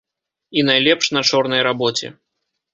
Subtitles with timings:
[0.57, 2.07] І найлепш на чорнай рабоце.